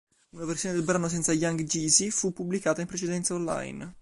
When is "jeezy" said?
1.61-2.09